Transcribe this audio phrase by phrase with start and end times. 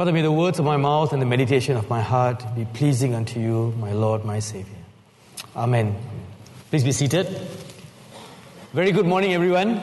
[0.00, 3.14] Father, may the words of my mouth and the meditation of my heart be pleasing
[3.14, 4.82] unto you, my Lord, my Savior.
[5.54, 5.94] Amen.
[6.70, 7.26] Please be seated.
[8.72, 9.78] Very good morning, everyone.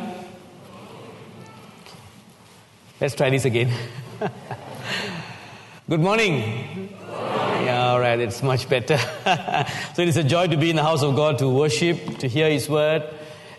[2.99, 3.71] Let's try this again.
[5.87, 6.89] good morning.
[7.11, 8.97] Yeah, all right, it's much better.
[9.93, 12.27] so it is a joy to be in the house of God to worship, to
[12.27, 13.03] hear His word,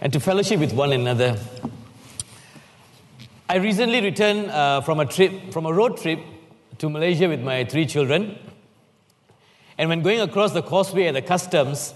[0.01, 1.39] and to fellowship with one another.
[3.49, 6.19] I recently returned uh, from a trip, from a road trip
[6.79, 8.39] to Malaysia with my three children.
[9.77, 11.95] And when going across the causeway at the customs,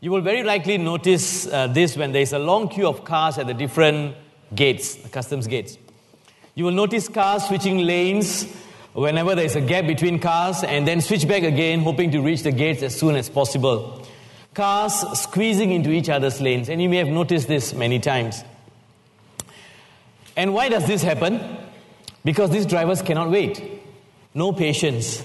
[0.00, 3.38] you will very likely notice uh, this when there is a long queue of cars
[3.38, 4.16] at the different
[4.54, 5.78] gates, the customs gates.
[6.54, 8.44] You will notice cars switching lanes
[8.92, 12.42] whenever there is a gap between cars and then switch back again, hoping to reach
[12.42, 14.06] the gates as soon as possible.
[14.54, 18.42] Cars squeezing into each other's lanes, and you may have noticed this many times.
[20.36, 21.40] And why does this happen?
[22.24, 23.77] Because these drivers cannot wait
[24.34, 25.22] no patience.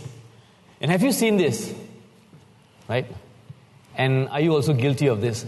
[0.81, 1.73] And have you seen this?
[2.87, 3.05] Right?
[3.95, 5.45] And are you also guilty of this?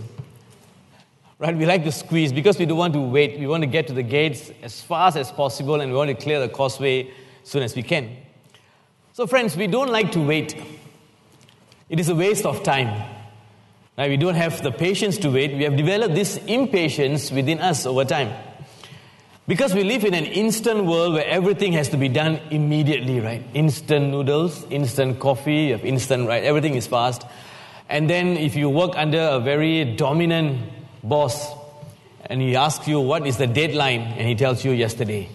[1.38, 1.56] Right?
[1.56, 3.39] We like to squeeze because we don't want to wait.
[3.39, 6.16] We want to get to the gates as fast as possible and we want to
[6.16, 7.09] clear the causeway
[7.44, 8.16] as soon as we can.
[9.14, 10.56] So, friends, we don't like to wait.
[11.89, 13.09] It is a waste of time.
[13.98, 14.09] Right?
[14.09, 15.53] We don't have the patience to wait.
[15.53, 18.33] We have developed this impatience within us over time.
[19.48, 23.44] Because we live in an instant world where everything has to be done immediately, right?
[23.54, 26.44] Instant noodles, instant coffee, instant, right?
[26.44, 27.24] Everything is fast.
[27.88, 30.68] And then if you work under a very dominant
[31.04, 31.54] boss
[32.26, 35.30] and he asks you what is the deadline and he tells you yesterday.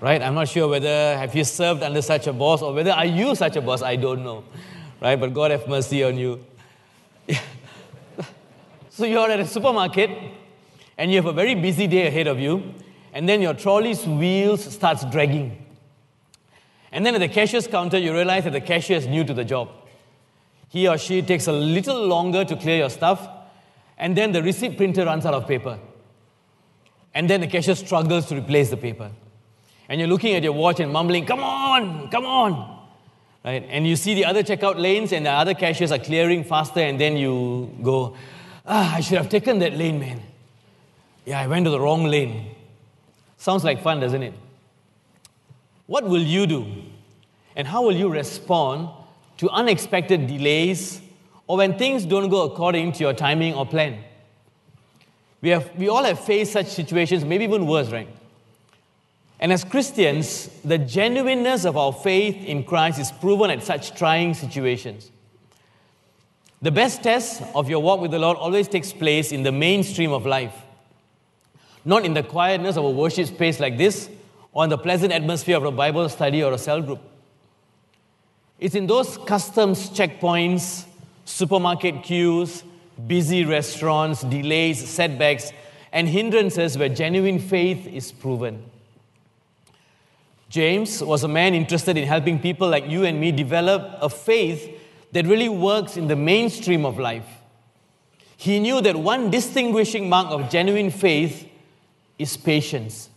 [0.00, 0.22] Right?
[0.22, 3.34] I'm not sure whether have you served under such a boss or whether are you
[3.34, 4.44] such a boss, I don't know.
[5.00, 5.18] Right?
[5.18, 6.44] But God have mercy on you.
[8.90, 10.10] so you're at a supermarket
[10.96, 12.74] and you have a very busy day ahead of you
[13.12, 15.58] and then your trolley's wheels starts dragging.
[16.90, 19.44] And then at the cashier's counter, you realize that the cashier is new to the
[19.44, 19.70] job.
[20.68, 23.28] He or she takes a little longer to clear your stuff,
[23.98, 25.78] and then the receipt printer runs out of paper.
[27.14, 29.10] And then the cashier struggles to replace the paper.
[29.88, 32.80] And you're looking at your watch and mumbling, come on, come on.
[33.44, 33.66] Right?
[33.68, 36.98] And you see the other checkout lanes and the other cashiers are clearing faster, and
[36.98, 38.16] then you go,
[38.66, 40.22] ah, I should have taken that lane, man.
[41.26, 42.51] Yeah, I went to the wrong lane.
[43.42, 44.34] Sounds like fun, doesn't it?
[45.88, 46.64] What will you do?
[47.56, 48.90] And how will you respond
[49.38, 51.00] to unexpected delays
[51.48, 53.98] or when things don't go according to your timing or plan?
[55.40, 58.06] We, have, we all have faced such situations, maybe even worse, right?
[59.40, 64.34] And as Christians, the genuineness of our faith in Christ is proven at such trying
[64.34, 65.10] situations.
[66.60, 70.12] The best test of your walk with the Lord always takes place in the mainstream
[70.12, 70.61] of life
[71.84, 74.08] not in the quietness of a worship space like this
[74.52, 77.00] or in the pleasant atmosphere of a Bible study or a cell group.
[78.58, 80.84] It's in those customs checkpoints,
[81.24, 82.62] supermarket queues,
[83.06, 85.52] busy restaurants, delays, setbacks,
[85.92, 88.64] and hindrances where genuine faith is proven.
[90.48, 94.78] James was a man interested in helping people like you and me develop a faith
[95.12, 97.26] that really works in the mainstream of life.
[98.36, 101.48] He knew that one distinguishing mark of genuine faith
[102.22, 103.10] is patience.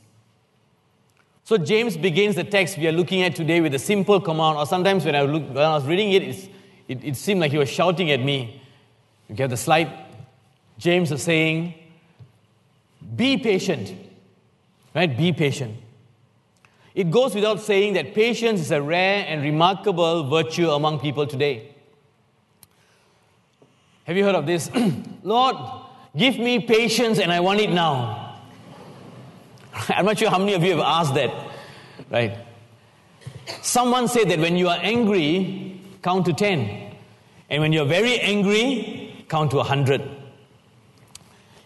[1.45, 4.65] So James begins the text we are looking at today with a simple command, or
[4.65, 6.49] sometimes when I, look, when I was reading it,
[6.87, 8.61] it, it seemed like he was shouting at me.
[9.29, 9.91] You get the slide.
[10.79, 11.75] James is saying,
[13.15, 13.93] Be patient.
[14.95, 15.15] Right?
[15.15, 15.77] Be patient.
[16.95, 21.75] It goes without saying that patience is a rare and remarkable virtue among people today.
[24.05, 24.71] Have you heard of this?
[25.23, 25.57] Lord,
[26.15, 28.24] give me patience and I want it now.
[29.89, 31.31] I'm not sure how many of you have asked that,
[32.09, 32.37] right?
[33.61, 36.93] Someone said that when you are angry, count to 10.
[37.49, 40.01] And when you're very angry, count to 100.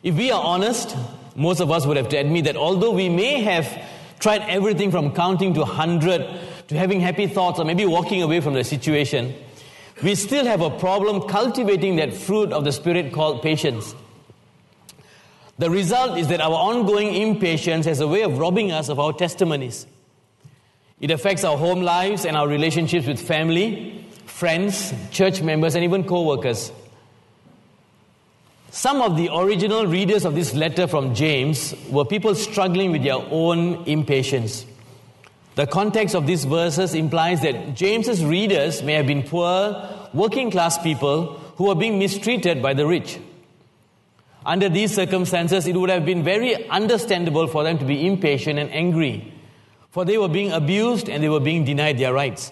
[0.04, 0.96] If we are honest,
[1.36, 3.82] most of us would have to admit that although we may have
[4.20, 6.28] tried everything from counting to 100
[6.68, 9.34] to having happy thoughts or maybe walking away from the situation,
[10.04, 13.96] we still have a problem cultivating that fruit of the Spirit called patience.
[15.60, 19.12] The result is that our ongoing impatience has a way of robbing us of our
[19.12, 19.86] testimonies.
[21.02, 26.06] It affects our home lives and our relationships with family, friends, church members, and even
[26.06, 26.72] co workers.
[28.72, 33.20] Some of the original readers of this letter from James were people struggling with their
[33.30, 34.66] own impatience.
[35.56, 40.82] The context of these verses implies that James's readers may have been poor, working class
[40.82, 43.20] people who were being mistreated by the rich.
[44.50, 48.72] Under these circumstances, it would have been very understandable for them to be impatient and
[48.74, 49.32] angry.
[49.92, 52.52] for they were being abused and they were being denied their rights.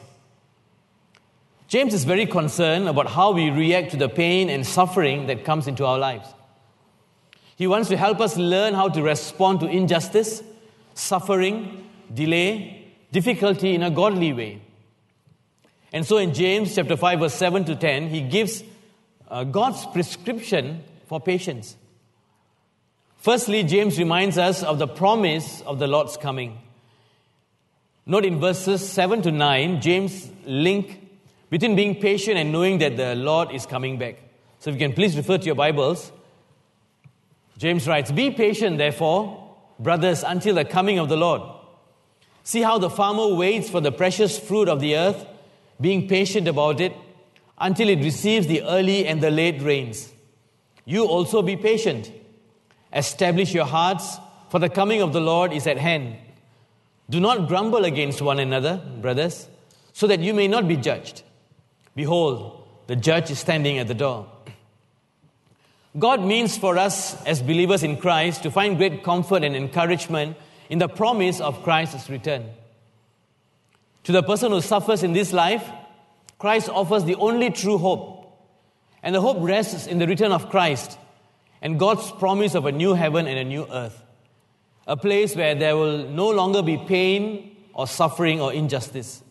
[1.67, 5.67] James is very concerned about how we react to the pain and suffering that comes
[5.67, 6.27] into our lives.
[7.55, 10.43] He wants to help us learn how to respond to injustice,
[10.93, 14.61] suffering, delay, difficulty in a godly way.
[15.91, 18.63] And so in James chapter 5 verse 7 to 10, he gives
[19.29, 21.75] uh, God's prescription for patience.
[23.27, 26.59] Firstly, James reminds us of the promise of the Lord's coming.
[28.05, 31.05] Note in verses 7 to 9, James link
[31.49, 34.21] between being patient and knowing that the Lord is coming back.
[34.59, 36.13] So if you can please refer to your Bibles.
[37.57, 41.41] James writes, Be patient, therefore, brothers, until the coming of the Lord.
[42.45, 45.25] See how the farmer waits for the precious fruit of the earth,
[45.81, 46.93] being patient about it,
[47.57, 50.13] until it receives the early and the late rains.
[50.85, 52.09] You also be patient.
[52.97, 54.17] Establish your hearts,
[54.49, 56.15] for the coming of the Lord is at hand.
[57.07, 59.47] Do not grumble against one another, brothers,
[59.93, 61.21] so that you may not be judged.
[61.95, 64.27] Behold, the judge is standing at the door.
[65.99, 70.35] God means for us as believers in Christ to find great comfort and encouragement
[70.67, 72.49] in the promise of Christ's return.
[74.05, 75.69] To the person who suffers in this life,
[76.39, 78.15] Christ offers the only true hope.
[79.03, 80.97] And the hope rests in the return of Christ
[81.61, 84.03] and God's promise of a new heaven and a new earth.
[84.85, 89.23] A place where there will no longer be pain or suffering or injustice.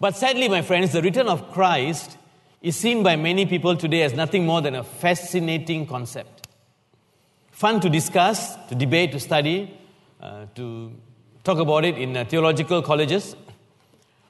[0.00, 2.16] But sadly, my friends, the return of Christ
[2.62, 6.48] is seen by many people today as nothing more than a fascinating concept.
[7.50, 9.78] Fun to discuss, to debate, to study,
[10.20, 10.92] uh, to
[11.44, 13.36] talk about it in uh, theological colleges.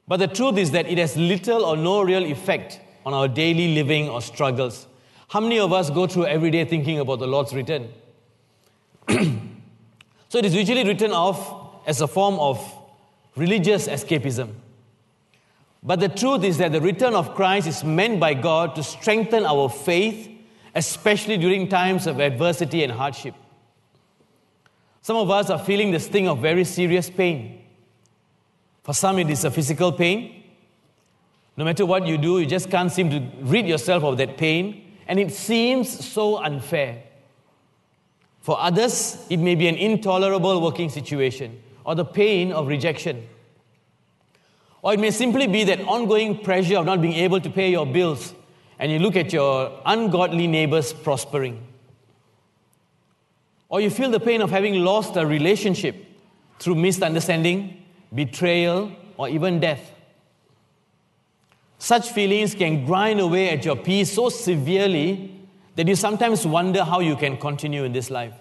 [0.06, 3.74] But the truth is that it has little or no real effect on our daily
[3.74, 4.86] living or struggles.
[5.28, 7.88] How many of us go through every day thinking about the Lord's return?
[9.08, 12.60] so it is usually written off as a form of
[13.36, 14.50] religious escapism.
[15.82, 19.44] But the truth is that the return of Christ is meant by God to strengthen
[19.44, 20.28] our faith,
[20.74, 23.34] especially during times of adversity and hardship.
[25.00, 27.62] Some of us are feeling the sting of very serious pain.
[28.82, 30.42] For some, it is a physical pain.
[31.56, 34.85] No matter what you do, you just can't seem to rid yourself of that pain,
[35.06, 37.02] and it seems so unfair.
[38.40, 43.28] For others, it may be an intolerable working situation or the pain of rejection.
[44.82, 47.86] Or it may simply be that ongoing pressure of not being able to pay your
[47.86, 48.34] bills
[48.78, 51.66] and you look at your ungodly neighbors prospering.
[53.68, 55.96] Or you feel the pain of having lost a relationship
[56.58, 57.82] through misunderstanding,
[58.14, 59.95] betrayal, or even death.
[61.78, 65.32] Such feelings can grind away at your peace so severely
[65.74, 68.34] that you sometimes wonder how you can continue in this life.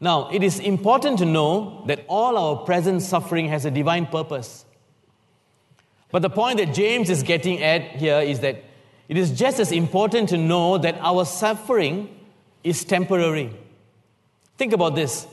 [0.00, 4.64] Now, it is important to know that all our present suffering has a divine purpose.
[6.10, 8.62] But the point that James is getting at here is that
[9.08, 12.14] it is just as important to know that our suffering
[12.64, 13.56] is temporary.
[14.58, 15.26] Think about this.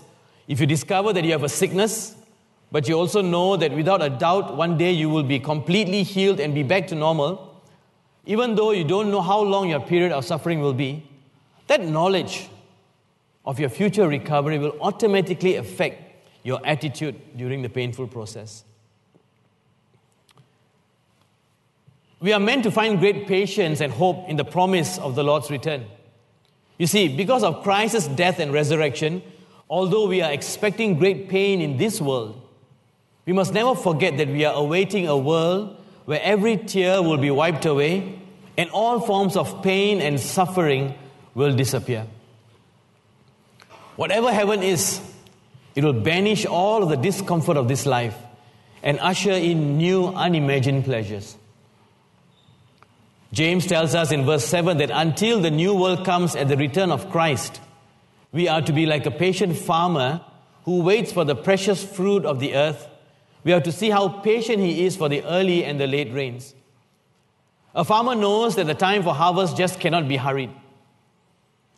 [0.48, 2.16] If you discover that you have a sickness,
[2.74, 6.40] but you also know that without a doubt one day you will be completely healed
[6.40, 7.62] and be back to normal,
[8.26, 11.08] even though you don't know how long your period of suffering will be,
[11.68, 12.50] that knowledge
[13.46, 18.64] of your future recovery will automatically affect your attitude during the painful process.
[22.22, 25.52] We are meant to find great patience and hope in the promise of the Lord's
[25.52, 25.86] return.
[26.80, 29.22] You see, because of Christ's death and resurrection,
[29.70, 32.43] although we are expecting great pain in this world,
[33.26, 37.32] we must never forget that we are awaiting a world where every tear will be
[37.32, 38.20] wiped away
[38.58, 40.94] and all forms of pain and suffering
[41.34, 42.06] will disappear.
[43.96, 45.00] Whatever heaven is,
[45.76, 48.18] it will banish all of the discomfort of this life
[48.82, 51.38] and usher in new, unimagined pleasures.
[53.32, 56.92] James tells us in verse 7 that until the new world comes at the return
[56.92, 57.60] of Christ,
[58.32, 60.22] we are to be like a patient farmer
[60.66, 62.88] who waits for the precious fruit of the earth.
[63.44, 66.56] We have to see how patient he is for the early and the late rains.
[67.76, 70.52] A farmer knows that the time for harvest just cannot be hurried.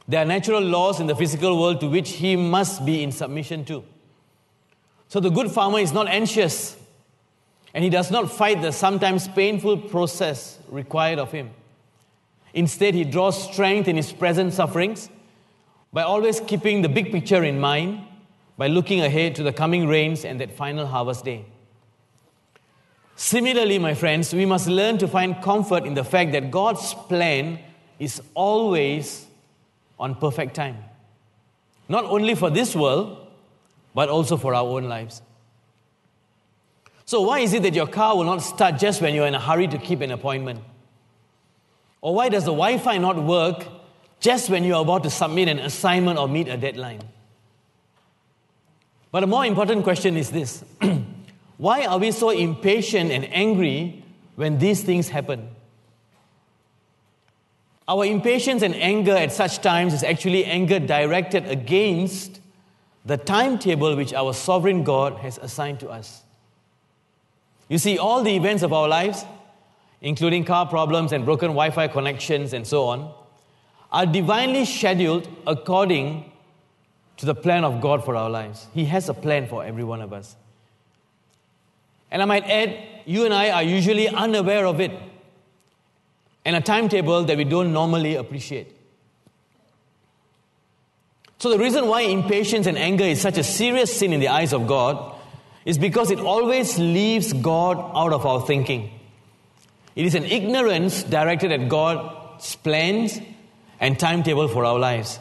[0.07, 3.65] There are natural laws in the physical world to which he must be in submission
[3.65, 3.83] to.
[5.07, 6.75] So the good farmer is not anxious
[7.73, 11.51] and he does not fight the sometimes painful process required of him.
[12.53, 15.09] Instead, he draws strength in his present sufferings
[15.91, 18.01] by always keeping the big picture in mind,
[18.57, 21.45] by looking ahead to the coming rains and that final harvest day.
[23.15, 27.59] Similarly, my friends, we must learn to find comfort in the fact that God's plan
[27.97, 29.25] is always
[29.97, 30.77] on perfect time.
[31.87, 33.27] Not only for this world,
[33.93, 35.21] but also for our own lives.
[37.05, 39.39] So, why is it that your car will not start just when you're in a
[39.39, 40.59] hurry to keep an appointment?
[42.01, 43.65] Or why does the Wi Fi not work
[44.19, 47.01] just when you're about to submit an assignment or meet a deadline?
[49.11, 50.65] But a more important question is this
[51.57, 54.03] Why are we so impatient and angry
[54.35, 55.49] when these things happen?
[57.87, 62.41] Our impatience and anger at such times is actually anger directed against
[63.05, 66.23] the timetable which our sovereign God has assigned to us.
[67.69, 69.23] You see, all the events of our lives,
[70.01, 73.13] including car problems and broken Wi Fi connections and so on,
[73.91, 76.31] are divinely scheduled according
[77.17, 78.67] to the plan of God for our lives.
[78.73, 80.35] He has a plan for every one of us.
[82.11, 84.91] And I might add, you and I are usually unaware of it
[86.45, 88.71] and a timetable that we don't normally appreciate.
[91.39, 94.53] So, the reason why impatience and anger is such a serious sin in the eyes
[94.53, 95.15] of God
[95.65, 98.91] is because it always leaves God out of our thinking.
[99.95, 103.19] It is an ignorance directed at God's plans
[103.79, 105.19] and timetable for our lives.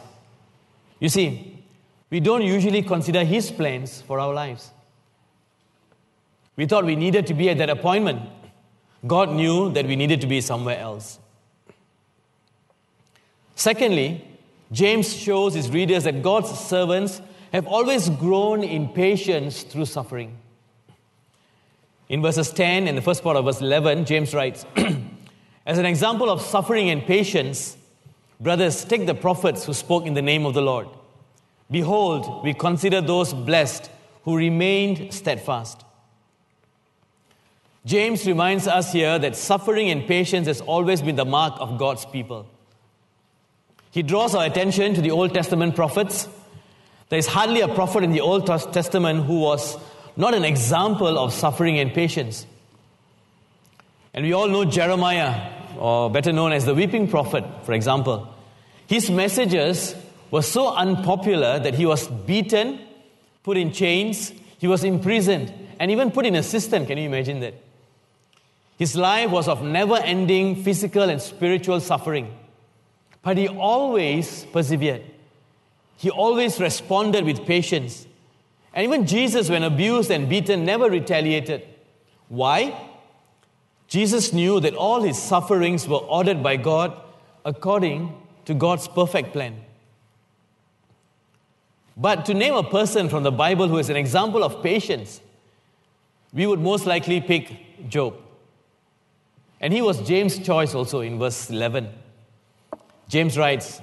[0.99, 1.63] You see,
[2.09, 4.69] we don't usually consider His plans for our lives.
[6.55, 8.21] We thought we needed to be at that appointment.
[9.05, 11.19] God knew that we needed to be somewhere else.
[13.55, 14.25] Secondly,
[14.71, 17.21] James shows his readers that God's servants
[17.53, 20.37] have always grown in patience through suffering.
[22.09, 24.65] In verses 10 and the first part of verse 11, James writes
[25.65, 27.77] As an example of suffering and patience,
[28.39, 30.87] brothers, take the prophets who spoke in the name of the Lord.
[31.71, 33.89] Behold, we consider those blessed
[34.23, 35.84] who remained steadfast.
[37.85, 42.03] James reminds us here that suffering and patience has always been the mark of God's
[42.05, 42.47] people.
[43.91, 46.27] He draws our attention to the Old Testament prophets.
[47.09, 49.77] There is hardly a prophet in the Old Testament who was
[50.17, 52.47] not an example of suffering and patience.
[54.13, 58.33] And we all know Jeremiah, or better known as the weeping prophet, for example.
[58.87, 59.95] His messages
[60.31, 62.79] were so unpopular that he was beaten,
[63.43, 66.85] put in chains, he was imprisoned, and even put in a cistern.
[66.85, 67.53] Can you imagine that?
[68.77, 72.35] His life was of never ending physical and spiritual suffering.
[73.21, 75.03] But he always persevered.
[75.97, 78.05] He always responded with patience.
[78.73, 81.65] And even Jesus, when abused and beaten, never retaliated.
[82.27, 82.89] Why?
[83.87, 86.99] Jesus knew that all his sufferings were ordered by God
[87.45, 88.13] according
[88.45, 89.55] to God's perfect plan.
[91.95, 95.21] But to name a person from the Bible who is an example of patience,
[96.33, 98.15] we would most likely pick Job.
[99.65, 101.89] And he was James' choice also in verse 11.
[103.07, 103.81] James writes,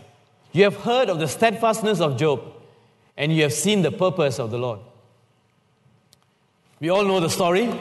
[0.53, 2.41] You have heard of the steadfastness of Job,
[3.17, 4.79] and you have seen the purpose of the Lord.
[6.79, 7.77] We all know the story.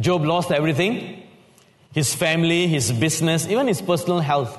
[0.00, 1.22] Job lost everything
[1.92, 4.58] his family, his business, even his personal health.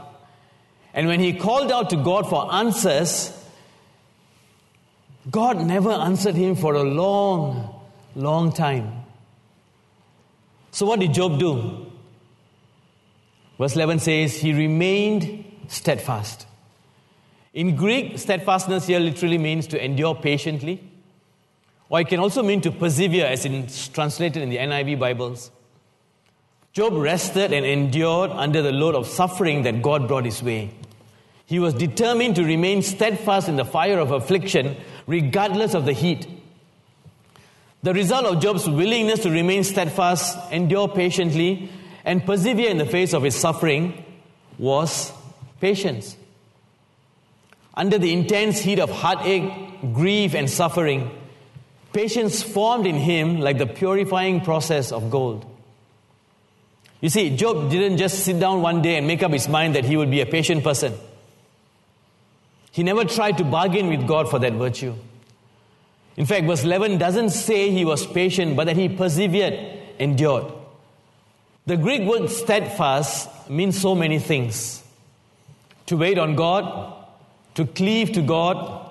[0.93, 3.35] And when he called out to God for answers,
[5.31, 7.81] God never answered him for a long,
[8.15, 9.05] long time.
[10.69, 11.88] So, what did Job do?
[13.59, 16.47] Verse 11 says, He remained steadfast.
[17.53, 20.81] In Greek, steadfastness here literally means to endure patiently,
[21.89, 25.51] or it can also mean to persevere, as it's translated in the NIV Bibles.
[26.71, 30.71] Job rested and endured under the load of suffering that God brought his way.
[31.45, 36.27] He was determined to remain steadfast in the fire of affliction, regardless of the heat.
[37.81, 41.71] The result of Job's willingness to remain steadfast, endure patiently,
[42.09, 44.03] and persevere in the face of his suffering
[44.57, 45.13] was
[45.61, 46.17] patience.
[47.75, 49.43] Under the intense heat of heartache,
[49.93, 51.11] grief, and suffering,
[51.93, 55.45] patience formed in him like the purifying process of gold.
[56.99, 59.85] You see, Job didn't just sit down one day and make up his mind that
[59.85, 60.95] he would be a patient person.
[62.71, 64.95] He never tried to bargain with God for that virtue.
[66.17, 69.53] In fact, verse 11 doesn't say he was patient, but that he persevered,
[69.99, 70.53] endured.
[71.69, 74.81] The Greek word steadfast means so many things
[75.85, 76.95] to wait on God,
[77.53, 78.89] to cleave to God,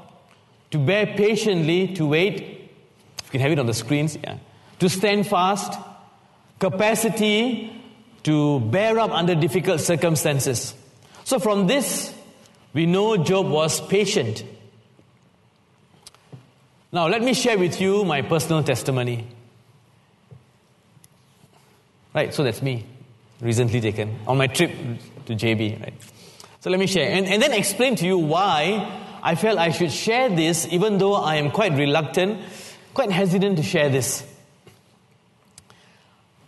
[0.70, 2.36] to bear patiently, to wait.
[2.38, 4.36] You can have it on the screens, yeah.
[4.78, 5.76] To stand fast,
[6.60, 7.72] capacity
[8.22, 10.72] to bear up under difficult circumstances.
[11.24, 12.14] So, from this,
[12.74, 14.44] we know Job was patient.
[16.92, 19.26] Now, let me share with you my personal testimony.
[22.18, 22.84] Right, so that's me,
[23.40, 24.72] recently taken on my trip
[25.26, 25.94] to JB, right?
[26.58, 27.08] So let me share.
[27.12, 28.90] And, and then explain to you why
[29.22, 32.40] I felt I should share this, even though I am quite reluctant
[32.92, 34.26] quite hesitant to share this.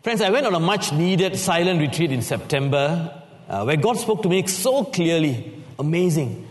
[0.03, 4.25] Friends, I went on a much needed silent retreat in September uh, where God spoke
[4.25, 6.49] to me so clearly, amazing.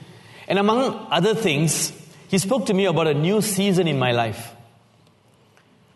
[0.47, 1.91] And among other things,
[2.29, 4.55] He spoke to me about a new season in my life.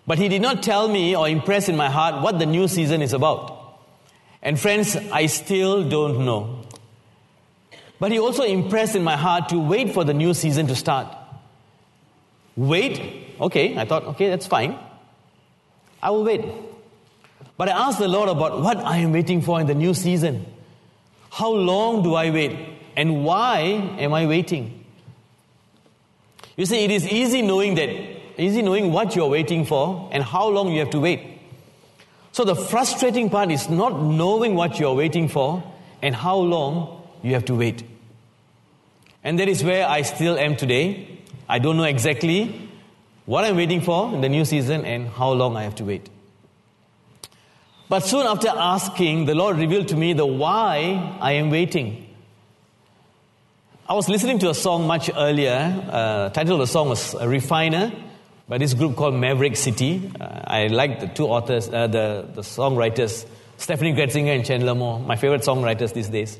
[0.05, 3.01] But He did not tell me or impress in my heart what the new season
[3.01, 3.79] is about.
[4.41, 6.65] And friends, I still don't know.
[7.99, 11.07] But He also impressed in my heart to wait for the new season to start.
[12.55, 13.35] Wait?
[13.39, 14.77] Okay, I thought, okay, that's fine.
[16.01, 16.45] I will wait.
[17.57, 20.45] But I asked the Lord about what I am waiting for in the new season.
[21.31, 22.57] How long do I wait?
[22.95, 23.59] And why
[23.97, 24.85] am I waiting?
[26.57, 27.89] You see, it is easy knowing that,
[28.37, 31.39] easy knowing what you're waiting for and how long you have to wait.
[32.31, 35.63] So the frustrating part is not knowing what you're waiting for
[36.01, 37.83] and how long you have to wait.
[39.23, 41.19] And that is where I still am today.
[41.47, 42.69] I don't know exactly
[43.25, 46.09] what I'm waiting for in the new season and how long I have to wait.
[47.87, 52.09] But soon after asking, the Lord revealed to me the why I am waiting.
[53.87, 55.85] I was listening to a song much earlier.
[55.91, 57.91] Uh, title of the song was "A Refiner
[58.47, 60.11] by this group called Maverick City.
[60.19, 63.25] Uh, I like the two authors, uh, the, the songwriters,
[63.57, 66.37] Steffany Gretzinger and Chandler Moore, my favorite songwriters these days.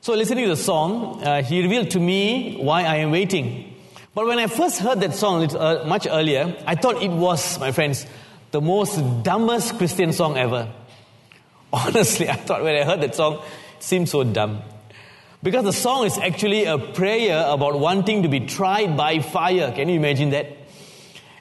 [0.00, 3.74] So, listening to the song, uh, he revealed to me why I am waiting.
[4.14, 7.72] But when I first heard that song uh, much earlier, I thought it was, my
[7.72, 8.06] friends,
[8.50, 10.68] the most dumbest Christian song ever.
[11.72, 13.42] Honestly, I thought when I heard that song,
[13.76, 14.62] it seemed so dumb.
[15.42, 19.72] Because the song is actually a prayer about wanting to be tried by fire.
[19.72, 20.61] Can you imagine that?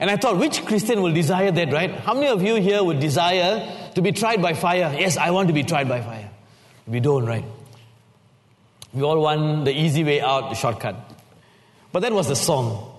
[0.02, 1.92] And I thought, which Christian will desire that, right?
[1.92, 4.96] How many of you here would desire to be tried by fire?
[5.00, 6.28] Yes, I want to be tried by fire.
[6.88, 7.46] We don't, right?
[8.94, 10.96] We all want the easy way out, the shortcut.
[11.92, 12.92] But that was the song.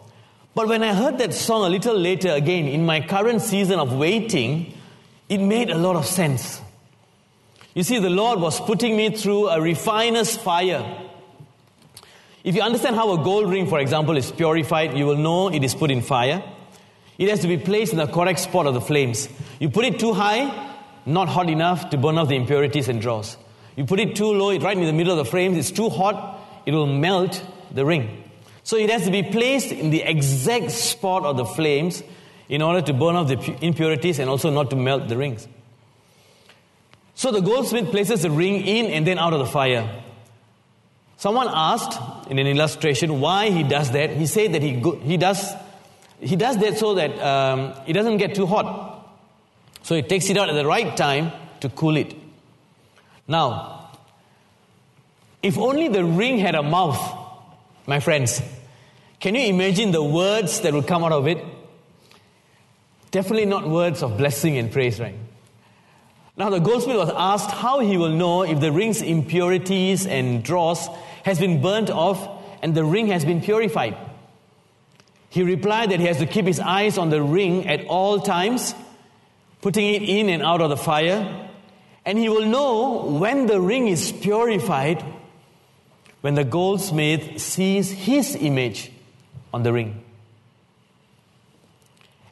[0.54, 3.92] But when I heard that song a little later again, in my current season of
[3.92, 4.72] waiting,
[5.28, 6.60] it made a lot of sense.
[7.74, 11.00] You see, the Lord was putting me through a refiner's fire.
[12.44, 15.64] If you understand how a gold ring, for example, is purified, you will know it
[15.64, 16.44] is put in fire.
[17.22, 19.28] It has to be placed in the correct spot of the flames.
[19.60, 20.74] You put it too high,
[21.06, 23.36] not hot enough to burn off the impurities and dross.
[23.76, 26.40] You put it too low, right in the middle of the flames, it's too hot,
[26.66, 28.24] it will melt the ring.
[28.64, 32.02] So it has to be placed in the exact spot of the flames
[32.48, 35.46] in order to burn off the impurities and also not to melt the rings.
[37.14, 40.02] So the goldsmith places the ring in and then out of the fire.
[41.18, 44.10] Someone asked in an illustration why he does that.
[44.10, 45.52] He said that he, go, he, does,
[46.22, 48.90] he does that so that um, it doesn't get too hot.
[49.82, 52.14] So he takes it out at the right time to cool it.
[53.26, 53.90] Now,
[55.42, 57.00] if only the ring had a mouth,
[57.86, 58.40] my friends,
[59.18, 61.44] can you imagine the words that would come out of it?
[63.10, 65.16] Definitely not words of blessing and praise, right?
[66.36, 70.88] Now, the goldsmith was asked how he will know if the ring's impurities and dross
[71.24, 72.26] has been burnt off
[72.62, 73.96] and the ring has been purified.
[75.32, 78.74] He replied that he has to keep his eyes on the ring at all times,
[79.62, 81.48] putting it in and out of the fire,
[82.04, 85.02] and he will know when the ring is purified
[86.20, 88.92] when the goldsmith sees his image
[89.54, 90.04] on the ring.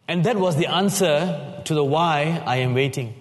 [0.06, 3.14] And that was the answer to the why I am waiting.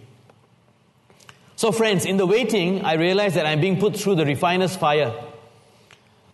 [1.56, 5.14] So, friends, in the waiting, I realize that I'm being put through the refiner's fire.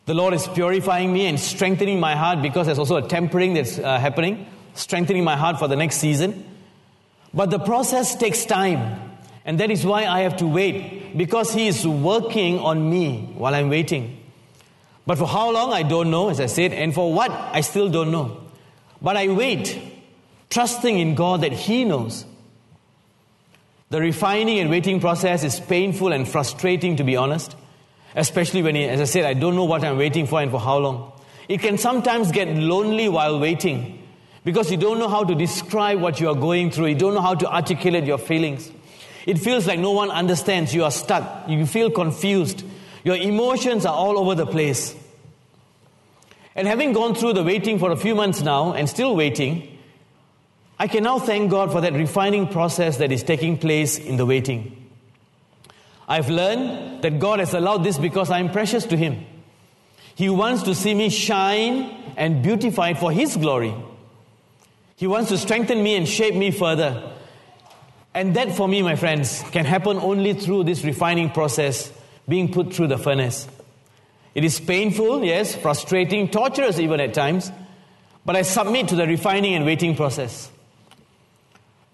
[0.05, 3.79] The Lord is purifying me and strengthening my heart because there's also a tempering that's
[3.79, 6.45] uh, happening, strengthening my heart for the next season.
[7.33, 9.01] But the process takes time.
[9.45, 13.53] And that is why I have to wait because He is working on me while
[13.53, 14.23] I'm waiting.
[15.07, 17.89] But for how long, I don't know, as I said, and for what, I still
[17.89, 18.41] don't know.
[19.01, 19.79] But I wait,
[20.49, 22.25] trusting in God that He knows.
[23.89, 27.55] The refining and waiting process is painful and frustrating, to be honest,
[28.15, 30.77] especially when, as I said, I don't know what I'm waiting for and for how
[30.77, 31.11] long.
[31.47, 34.01] It can sometimes get lonely while waiting
[34.43, 37.21] because you don't know how to describe what you are going through, you don't know
[37.21, 38.71] how to articulate your feelings.
[39.25, 42.63] It feels like no one understands, you are stuck, you feel confused,
[43.03, 44.95] your emotions are all over the place.
[46.55, 49.77] And having gone through the waiting for a few months now and still waiting,
[50.79, 54.25] I can now thank God for that refining process that is taking place in the
[54.25, 54.84] waiting.
[56.07, 59.25] I've learned that God has allowed this because I'm precious to Him.
[60.15, 63.73] He wants to see me shine and beautified for His glory.
[64.95, 67.11] He wants to strengthen me and shape me further.
[68.13, 71.91] And that, for me, my friends, can happen only through this refining process
[72.29, 73.47] being put through the furnace.
[74.33, 77.51] It is painful, yes, frustrating, torturous even at times,
[78.25, 80.49] but I submit to the refining and waiting process.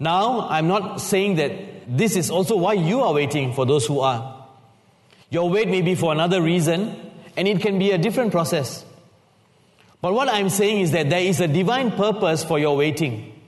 [0.01, 1.51] Now, I'm not saying that
[1.87, 4.47] this is also why you are waiting for those who are.
[5.29, 8.83] Your wait may be for another reason, and it can be a different process.
[10.01, 13.39] But what I'm saying is that there is a divine purpose for your waiting.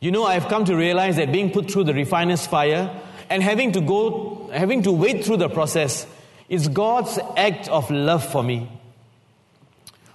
[0.00, 3.72] You know, I've come to realize that being put through the refiner's fire and having
[3.72, 6.06] to go, having to wait through the process
[6.48, 8.66] is God's act of love for me.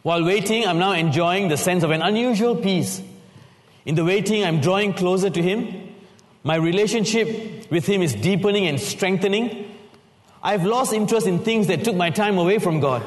[0.01, 2.99] While waiting, I'm now enjoying the sense of an unusual peace.
[3.85, 5.93] In the waiting, I'm drawing closer to Him.
[6.43, 9.71] My relationship with Him is deepening and strengthening.
[10.41, 13.03] I've lost interest in things that took my time away from God.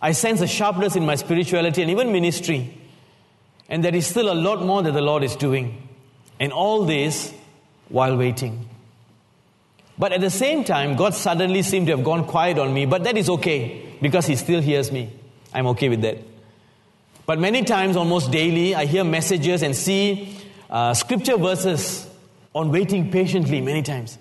[0.00, 2.78] I sense a sharpness in my spirituality and even ministry.
[3.68, 5.88] And there is still a lot more that the Lord is doing.
[6.38, 7.32] And all this
[7.88, 8.68] while waiting.
[9.96, 12.86] But at the same time, God suddenly seemed to have gone quiet on me.
[12.86, 15.12] But that is okay because He still hears me.
[15.52, 16.18] I'm okay with that.
[17.26, 20.36] But many times, almost daily, I hear messages and see
[20.68, 22.06] uh, scripture verses
[22.54, 24.18] on waiting patiently many times.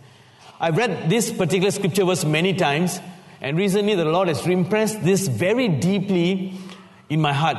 [0.59, 2.99] I've read this particular scripture verse many times,
[3.41, 6.53] and recently, the Lord has impressed this very deeply
[7.09, 7.57] in my heart.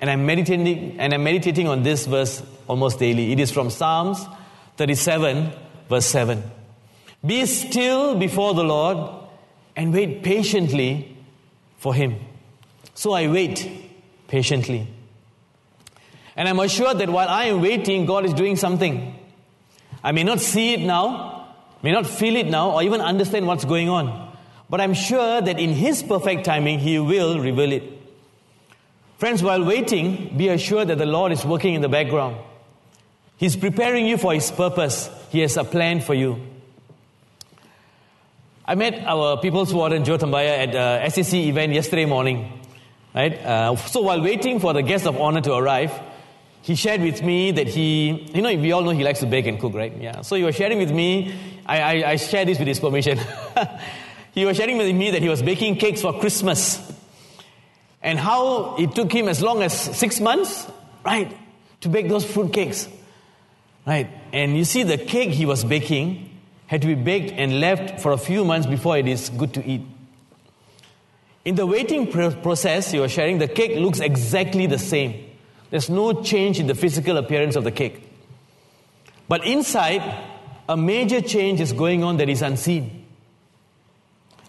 [0.00, 3.30] And I'm meditating, and I'm meditating on this verse almost daily.
[3.30, 4.18] It is from Psalms
[4.78, 5.52] 37,
[5.88, 6.42] verse 7.
[7.24, 9.14] Be still before the Lord
[9.76, 11.16] and wait patiently
[11.76, 12.16] for Him.
[12.94, 13.91] So I wait
[14.32, 14.88] patiently.
[16.34, 19.14] And I'm assured that while I am waiting, God is doing something.
[20.02, 23.66] I may not see it now, may not feel it now, or even understand what's
[23.66, 24.34] going on.
[24.70, 27.82] But I'm sure that in His perfect timing, He will reveal it.
[29.18, 32.36] Friends, while waiting, be assured that the Lord is working in the background.
[33.36, 36.40] He's preparing you for His purpose, He has a plan for you.
[38.64, 42.61] I met our People's Warden, Joe Tambaya, at uh, a SAC event yesterday morning.
[43.14, 43.34] Right?
[43.44, 45.92] Uh, so while waiting for the guest of honor to arrive,
[46.62, 49.46] he shared with me that he, you know, we all know he likes to bake
[49.46, 49.92] and cook, right?
[50.00, 50.22] Yeah.
[50.22, 51.34] So he was sharing with me,
[51.66, 53.18] I, I, I shared this with his permission.
[54.32, 56.80] he was sharing with me that he was baking cakes for Christmas.
[58.00, 60.66] And how it took him as long as six months,
[61.04, 61.36] right,
[61.80, 62.88] to bake those fruit cakes.
[63.86, 64.08] Right.
[64.32, 66.30] And you see, the cake he was baking
[66.68, 69.68] had to be baked and left for a few months before it is good to
[69.68, 69.82] eat.
[71.44, 75.28] In the waiting process you are sharing, the cake looks exactly the same.
[75.70, 78.08] There's no change in the physical appearance of the cake.
[79.28, 80.02] But inside,
[80.68, 83.06] a major change is going on that is unseen.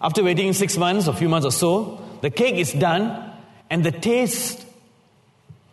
[0.01, 3.32] After waiting six months, a few months or so, the cake is done,
[3.69, 4.65] and the taste,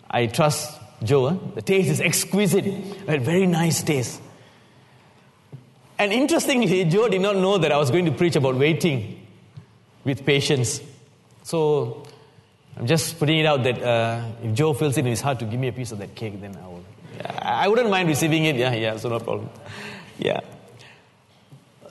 [0.09, 2.66] I trust Joe, the taste is exquisite,
[3.09, 4.20] a very nice taste.
[5.98, 9.26] And interestingly, Joe did not know that I was going to preach about waiting
[10.04, 10.80] with patience.
[11.42, 12.03] So
[12.76, 15.44] I'm just putting it out that uh, if Joe feels it in his heart to
[15.44, 16.85] give me a piece of that cake, then I will.
[17.42, 18.57] I wouldn't mind receiving it.
[18.57, 19.50] Yeah, yeah, so no problem.
[20.18, 20.40] Yeah.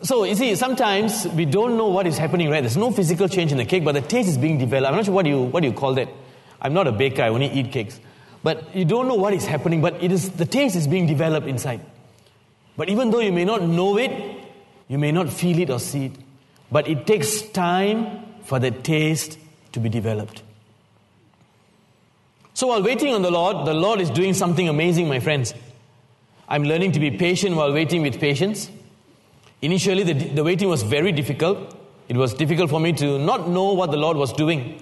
[0.02, 2.62] So, you see, sometimes we don't know what is happening, right?
[2.62, 4.90] There's no physical change in the cake, but the taste is being developed.
[4.90, 6.08] I'm not sure what you, what you call that.
[6.62, 8.00] I'm not a baker, I only eat cakes.
[8.42, 11.48] But you don't know what is happening, but it is, the taste is being developed
[11.48, 11.82] inside.
[12.78, 14.12] But even though you may not know it,
[14.88, 16.14] you may not feel it or see it,
[16.72, 19.38] but it takes time for the taste
[19.74, 20.42] to be developed.
[22.56, 25.54] So while waiting on the Lord, the Lord is doing something amazing, my friends.
[26.48, 28.72] I'm learning to be patient while waiting with patience.
[29.62, 31.78] Initially, the, the waiting was very difficult.
[32.08, 34.82] It was difficult for me to not know what the Lord was doing.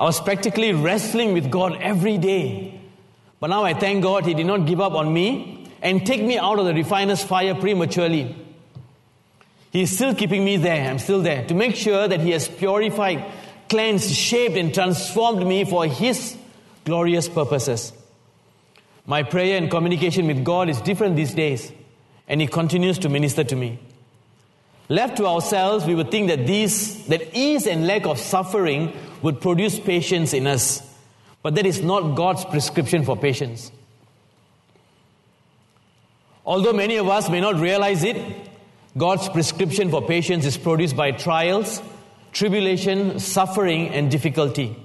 [0.00, 2.80] I was practically wrestling with God every day.
[3.38, 6.36] But now I thank God He did not give up on me and take me
[6.36, 8.34] out of the refiner's fire prematurely.
[9.72, 10.88] He is still keeping me there.
[10.88, 13.24] I'm still there to make sure that He has purified,
[13.68, 16.36] cleansed, shaped, and transformed me for His
[16.84, 17.92] glorious purposes.
[19.06, 21.72] My prayer and communication with God is different these days
[22.28, 23.78] and he continues to minister to me.
[24.88, 29.40] Left to ourselves, we would think that these, that ease and lack of suffering would
[29.40, 30.82] produce patience in us.
[31.42, 33.72] But that is not God's prescription for patience.
[36.44, 38.16] Although many of us may not realize it,
[38.96, 41.82] God's prescription for patience is produced by trials,
[42.32, 44.76] tribulation, suffering, and difficulty.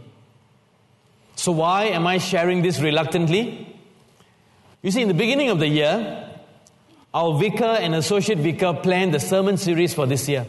[1.36, 3.76] So, why am I sharing this reluctantly?
[4.82, 6.30] You see, in the beginning of the year,
[7.14, 10.48] our vicar and associate vicar planned the sermon series for this year.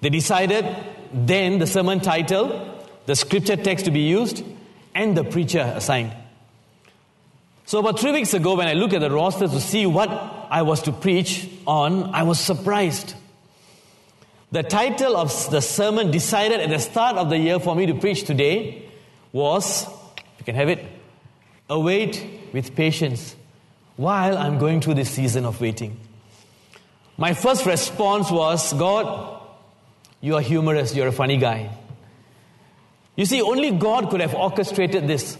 [0.00, 0.66] They decided
[1.12, 4.44] then the sermon title, the scripture text to be used,
[4.94, 6.12] and the preacher assigned.
[7.64, 10.62] So, about three weeks ago, when I looked at the roster to see what I
[10.62, 13.14] was to preach on, I was surprised.
[14.52, 17.94] The title of the sermon decided at the start of the year for me to
[17.94, 18.88] preach today
[19.32, 19.86] was
[20.38, 20.84] You can have it.
[21.68, 23.36] Await with patience
[23.96, 26.00] while I'm going through this season of waiting.
[27.16, 29.40] My first response was God,
[30.20, 31.70] you are humorous, you're a funny guy.
[33.14, 35.36] You see, only God could have orchestrated this.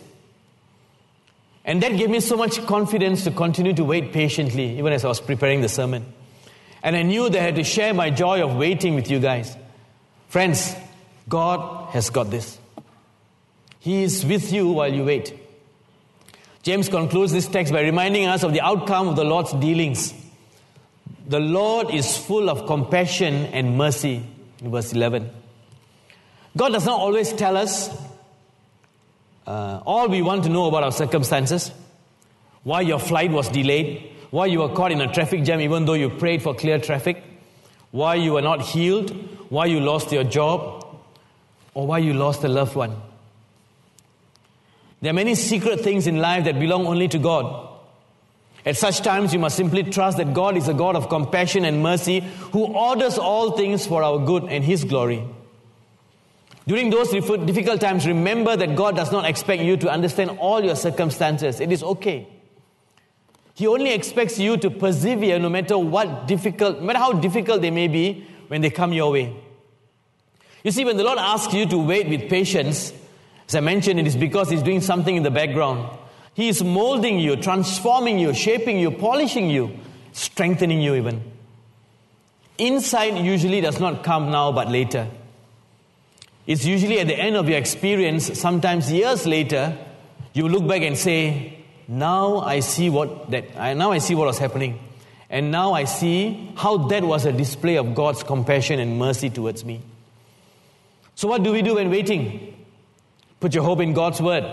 [1.71, 5.09] And that gave me so much confidence to continue to wait patiently, even as I
[5.09, 6.05] was preparing the sermon.
[6.83, 9.57] And I knew that I had to share my joy of waiting with you guys.
[10.31, 10.75] Friends,
[11.29, 12.59] God has got this.
[13.79, 15.33] He is with you while you wait.
[16.65, 20.13] James concludes this text by reminding us of the outcome of the Lord's dealings.
[21.29, 24.27] The Lord is full of compassion and mercy,
[24.61, 25.31] in verse 11.
[26.57, 27.97] God does not always tell us
[29.51, 31.73] uh, all we want to know about our circumstances,
[32.63, 35.95] why your flight was delayed, why you were caught in a traffic jam even though
[35.95, 37.21] you prayed for clear traffic,
[37.91, 39.11] why you were not healed,
[39.49, 40.87] why you lost your job,
[41.75, 42.95] or why you lost a loved one.
[45.01, 47.69] There are many secret things in life that belong only to God.
[48.65, 51.83] At such times, you must simply trust that God is a God of compassion and
[51.83, 52.21] mercy
[52.53, 55.25] who orders all things for our good and His glory.
[56.71, 60.77] During those difficult times, remember that God does not expect you to understand all your
[60.77, 61.59] circumstances.
[61.59, 62.29] It is okay.
[63.55, 67.73] He only expects you to persevere no matter what difficult, no matter how difficult they
[67.73, 69.35] may be when they come your way.
[70.63, 72.93] You see, when the Lord asks you to wait with patience,
[73.49, 75.91] as I mentioned, it is because He's doing something in the background.
[76.35, 79.77] He is molding you, transforming you, shaping you, polishing you,
[80.13, 81.21] strengthening you even.
[82.59, 85.09] Insight usually does not come now but later.
[86.47, 89.77] It's usually at the end of your experience, sometimes years later,
[90.33, 94.39] you look back and say, Now I see what that now I see what was
[94.39, 94.79] happening.
[95.29, 99.65] And now I see how that was a display of God's compassion and mercy towards
[99.65, 99.81] me.
[101.15, 102.57] So, what do we do when waiting?
[103.39, 104.45] Put your hope in God's word.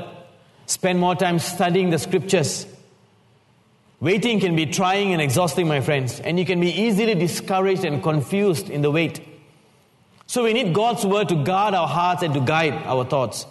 [0.67, 2.67] Spend more time studying the scriptures.
[3.99, 8.03] Waiting can be trying and exhausting, my friends, and you can be easily discouraged and
[8.03, 9.26] confused in the wait.
[10.27, 13.45] So, we need God's word to guard our hearts and to guide our thoughts.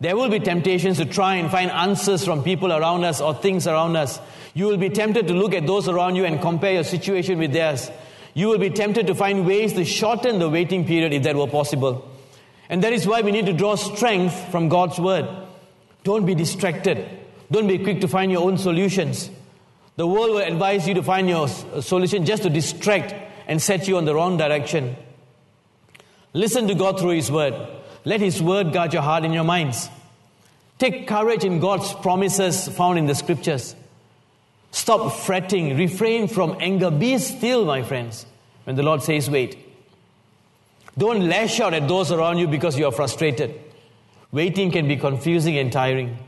[0.00, 3.68] There will be temptations to try and find answers from people around us or things
[3.68, 4.18] around us.
[4.52, 7.52] You will be tempted to look at those around you and compare your situation with
[7.52, 7.88] theirs.
[8.34, 11.46] You will be tempted to find ways to shorten the waiting period if that were
[11.46, 12.10] possible.
[12.68, 15.28] And that is why we need to draw strength from God's word.
[16.02, 17.08] Don't be distracted.
[17.52, 19.30] Don't be quick to find your own solutions.
[19.94, 23.14] The world will advise you to find your solution just to distract
[23.46, 24.96] and set you on the wrong direction.
[26.32, 27.54] Listen to God through His word.
[28.04, 29.88] Let His word guard your heart and your minds.
[30.78, 33.76] Take courage in God's promises found in the scriptures.
[34.70, 36.90] Stop fretting, refrain from anger.
[36.90, 38.26] Be still, my friends,
[38.64, 39.58] when the Lord says, wait.
[40.96, 43.58] Don't lash out at those around you because you are frustrated.
[44.30, 46.18] Waiting can be confusing and tiring.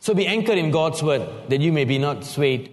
[0.00, 2.72] So be anchored in God's word that you may be not swayed.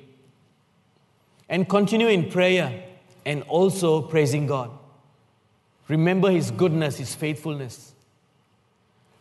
[1.48, 2.84] And continue in prayer
[3.30, 4.72] and also praising God.
[5.88, 7.94] Remember His goodness, His faithfulness.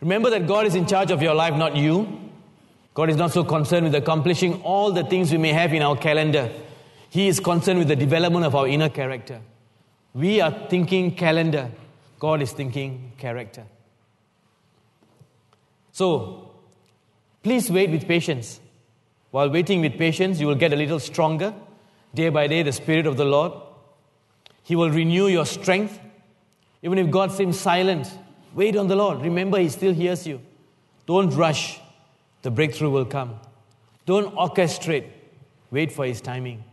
[0.00, 2.30] Remember that God is in charge of your life, not you.
[2.94, 5.94] God is not so concerned with accomplishing all the things we may have in our
[5.94, 6.50] calendar.
[7.10, 9.42] He is concerned with the development of our inner character.
[10.14, 11.70] We are thinking calendar,
[12.18, 13.64] God is thinking character.
[15.92, 16.50] So,
[17.42, 18.58] please wait with patience.
[19.32, 21.52] While waiting with patience, you will get a little stronger.
[22.14, 23.67] Day by day, the Spirit of the Lord.
[24.68, 25.98] He will renew your strength.
[26.82, 28.06] Even if God seems silent,
[28.52, 29.22] wait on the Lord.
[29.22, 30.42] Remember, He still hears you.
[31.06, 31.80] Don't rush
[32.42, 33.40] the breakthrough will come.
[34.04, 35.06] Don't orchestrate,
[35.70, 36.64] wait for His timing.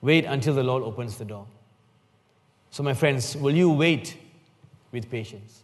[0.00, 1.46] Wait until the Lord opens the door.
[2.70, 4.16] So, my friends, will you wait
[4.90, 5.62] with patience?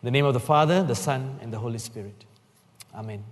[0.00, 2.24] In the name of the Father, the Son, and the Holy Spirit.
[2.94, 3.24] Amen.